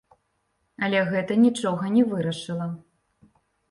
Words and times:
Але 0.87 1.03
гэта 1.11 1.39
нічога 1.45 1.95
не 2.01 2.09
вырашыла. 2.17 2.73